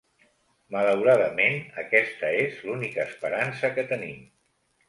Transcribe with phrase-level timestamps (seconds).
[0.75, 4.21] Malauradament, aquesta és l'única esperança que tenim.